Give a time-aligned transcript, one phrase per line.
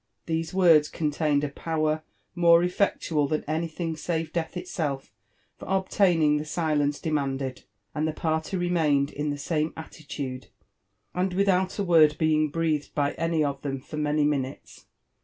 [0.27, 2.01] Theto worcb contained a power
[2.33, 5.13] more effectual jlhan anytbing save d^ath itself
[5.59, 10.47] for obtaining the silence demanded, and the party remained hi the aaihe attitude
[11.13, 14.87] and without a word being breathed by any of them far many minutes.